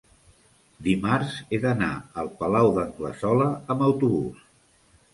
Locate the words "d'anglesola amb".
2.81-3.89